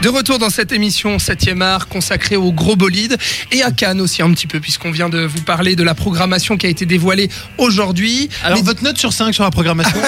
[0.00, 3.16] De retour dans cette émission 7e art consacrée au gros bolide
[3.50, 6.56] et à Cannes aussi un petit peu puisqu'on vient de vous parler de la programmation
[6.56, 8.28] qui a été dévoilée aujourd'hui.
[8.44, 9.98] Alors Mais votre note sur 5 sur la programmation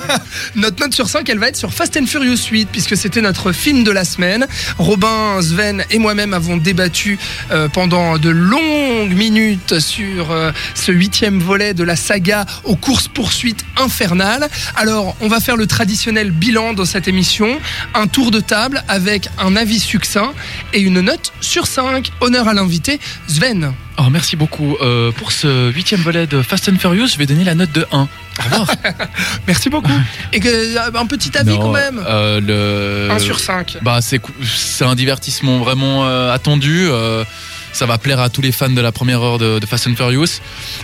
[0.54, 3.52] notre note sur 5 elle va être sur Fast and Furious 8 puisque c'était notre
[3.52, 4.46] film de la semaine.
[4.76, 7.18] Robin, Sven et moi-même avons débattu
[7.50, 13.08] euh, pendant de longues minutes sur euh, ce huitième volet de la saga aux courses
[13.08, 14.50] poursuites infernales.
[14.76, 17.58] Alors on va faire le traditionnel bilan dans cette émission,
[17.94, 20.32] un tour de table avec un avis succinct
[20.72, 22.10] et une note sur 5.
[22.20, 23.72] Honneur à l'invité Sven.
[23.98, 24.76] Oh, merci beaucoup.
[24.80, 27.86] Euh, pour ce huitième volet de Fast and Furious, je vais donner la note de
[27.90, 27.98] 1.
[28.02, 28.68] Au revoir.
[29.48, 29.90] Merci beaucoup.
[30.32, 32.00] Et que, euh, un petit avis Non, quand même.
[32.06, 32.40] euh,
[33.08, 33.12] le...
[33.12, 33.78] 1 sur 5.
[33.82, 36.86] Bah, c'est un divertissement vraiment euh, attendu.
[36.88, 37.24] euh,
[37.72, 39.94] ça va plaire à tous les fans de la première heure de, de Fast and
[39.96, 40.40] Furious.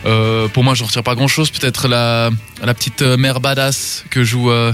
[0.07, 1.51] Euh, pour moi, j'en retire pas grand chose.
[1.51, 2.31] Peut-être la,
[2.63, 4.73] la petite euh, mère badass que joue euh,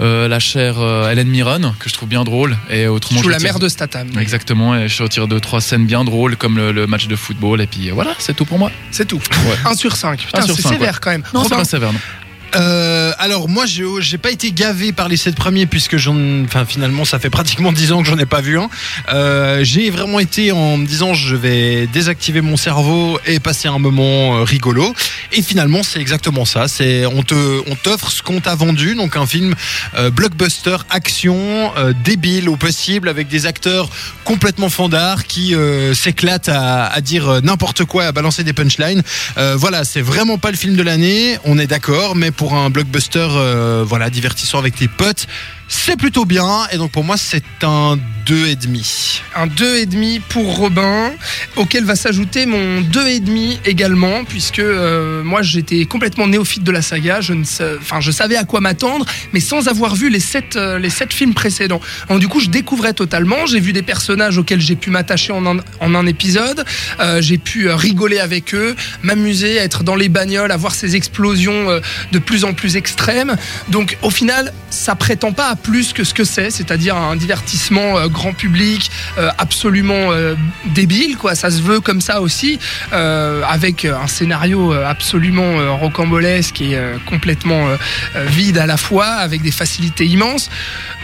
[0.00, 2.56] euh, la chère euh, Helen Mirren, que je trouve bien drôle.
[2.70, 4.08] Et autrement, Joue je la retire- mère de Statham.
[4.18, 7.60] Exactement, et je retire deux trois scènes bien drôles comme le, le match de football
[7.60, 8.70] et puis euh, voilà, c'est tout pour moi.
[8.90, 9.16] C'est tout.
[9.48, 9.56] Ouais.
[9.70, 10.20] 1 sur 5.
[10.26, 10.98] Putain, Un sur c'est sévère ouais.
[11.00, 11.22] quand même.
[11.34, 11.92] Non, c'est pas sévère.
[11.92, 11.98] non.
[12.54, 17.04] Euh, alors moi j'ai pas été gavé par les 7 premiers puisque j'en enfin finalement
[17.04, 18.70] ça fait pratiquement 10 ans que j'en ai pas vu un.
[19.12, 23.80] Euh, j'ai vraiment été en me disant je vais désactiver mon cerveau et passer un
[23.80, 24.94] moment rigolo
[25.32, 28.94] et finalement c'est exactement ça, c'est on te on t'offre ce qu'on t'a vendu.
[28.94, 29.54] Donc un film
[29.96, 33.88] euh, blockbuster action euh, débile au possible avec des acteurs
[34.24, 39.02] complètement fandards qui euh, s'éclatent à, à dire euh, n'importe quoi à balancer des punchlines.
[39.36, 43.28] Voilà, c'est vraiment pas le film de l'année, on est d'accord, mais pour un blockbuster,
[43.84, 45.26] voilà, divertissant avec tes potes,
[45.68, 46.66] c'est plutôt bien.
[46.72, 49.20] Et donc pour moi, c'est un deux et demi.
[49.36, 51.12] un 2,5 pour Robin,
[51.54, 57.20] auquel va s'ajouter mon 2,5 également, puisque euh, moi j'étais complètement néophyte de la saga,
[57.20, 60.56] je, ne sa- enfin, je savais à quoi m'attendre, mais sans avoir vu les 7,
[60.80, 61.80] les sept films précédents.
[62.18, 65.58] Du coup, je découvrais totalement, j'ai vu des personnages auxquels j'ai pu m'attacher en un,
[65.80, 66.64] en un épisode,
[67.00, 71.70] euh, j'ai pu euh, rigoler avec eux, m'amuser, être dans les bagnoles, avoir ces explosions
[71.70, 73.36] euh, de plus en plus extrêmes.
[73.68, 77.98] Donc au final, ça prétend pas à plus que ce que c'est, c'est-à-dire un divertissement
[77.98, 80.34] euh, grand public euh, absolument euh,
[80.74, 81.34] débile, quoi.
[81.34, 82.58] Ça se veut comme ça aussi,
[82.92, 87.68] avec un scénario absolument rocambolesque et complètement
[88.26, 90.50] vide à la fois, avec des facilités immenses.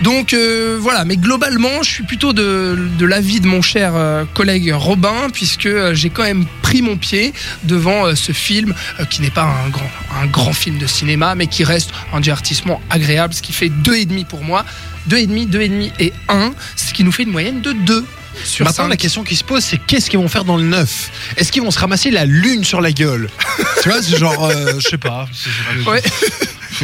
[0.03, 0.35] Donc
[0.79, 3.93] voilà, mais globalement, je suis plutôt de, l'avis de mon cher
[4.35, 7.33] collègue Robin, puisque j'ai quand même pris mon pied
[7.65, 8.75] devant ce film
[9.11, 9.91] qui n'est pas un grand,
[10.23, 13.97] un grand film de cinéma, mais qui reste un divertissement agréable, ce qui fait deux
[13.97, 14.65] et demi pour moi,
[15.07, 17.73] deux et demi, deux et demi et 1, ce qui nous fait une moyenne de
[17.73, 18.05] 2
[18.45, 18.89] sur Maintenant, 5.
[18.91, 21.11] la question qui se pose, c'est qu'est-ce qu'ils vont faire dans le neuf?
[21.37, 23.29] Est-ce qu'ils vont se ramasser la lune sur la gueule?
[23.83, 25.27] Tu vois, c'est genre, euh, je sais pas.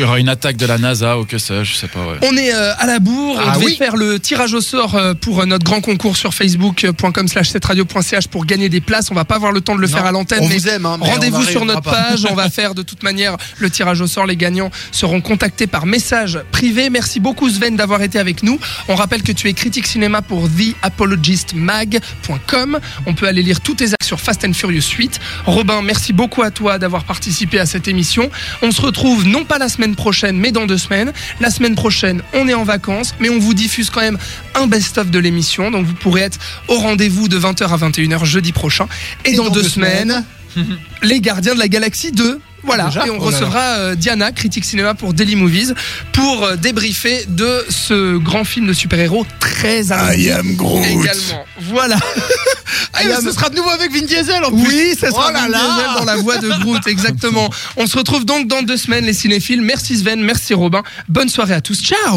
[0.04, 2.00] Aura une attaque de la NASA ou que sais-je, je sais pas.
[2.00, 2.18] Ouais.
[2.22, 3.76] On est euh, à la bourre, on Ah devait oui.
[3.76, 8.28] faire le tirage au sort euh, pour euh, notre grand concours sur facebook.com slash setradio.ch
[8.28, 9.10] pour gagner des places.
[9.10, 10.68] On va pas avoir le temps de le Non, faire à l'antenne, on mais vous
[10.68, 12.26] aime, hein, mais on rendez-vous sur notre page.
[12.30, 14.26] On va faire de toute manière le tirage au sort.
[14.26, 16.90] Les gagnants seront contactés par message privé.
[16.90, 18.58] Merci beaucoup Sven d'avoir été avec nous.
[18.88, 22.78] On rappelle que tu es critique cinéma pour theapologistmag.com.
[23.06, 25.20] On peut aller lire tous tes actes sur Fast and Furious 8.
[25.46, 28.30] Robin, merci beaucoup à toi d'avoir participé à cette émission.
[28.62, 31.12] On se retrouve non pas la semaine prochaine, mais dans deux semaines.
[31.40, 34.18] La semaine prochaine, on est en vacances, mais on vous diffuse quand même
[34.54, 35.70] un best-of de l'émission.
[35.70, 36.38] Donc vous pourrez être
[36.68, 38.86] au rendez-vous de 20h à 21h jeudi prochain.
[39.24, 40.24] Et, dans, deux, semaines,
[41.02, 42.40] les Gardiens de la Galaxie 2.
[42.64, 45.74] Voilà, Déjà et on Oh recevra euh, Diana, critique cinéma pour Daily Movies,
[46.12, 50.84] pour euh, débriefer de ce grand film de super-héros très attendu am Groot.
[50.84, 51.44] également.
[51.60, 51.96] Voilà.
[53.00, 54.66] I am- ce sera de nouveau avec Vin Diesel en plus.
[54.68, 55.58] oui, ça sera Oh là Vin là.
[55.58, 57.48] Diesel dans la voix de Groot, exactement.
[57.76, 59.62] On se retrouve donc dans deux semaines, les cinéphiles.
[59.62, 60.82] Merci Sven, merci Robin.
[61.08, 61.80] Bonne soirée à tous.
[61.82, 62.16] Ciao